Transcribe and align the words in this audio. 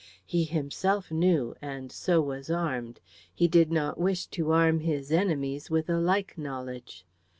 He 0.25 0.45
himself 0.45 1.11
knew, 1.11 1.53
and 1.61 1.91
so 1.91 2.21
was 2.23 2.49
armed; 2.49 2.99
he 3.31 3.47
did 3.47 3.71
not 3.71 3.99
wish 3.99 4.25
to 4.33 4.51
arm 4.51 4.79
his 4.79 5.11
enemies 5.11 5.69
with 5.69 5.91
a 5.91 5.99
like 5.99 6.39
knowledge. 6.39 7.05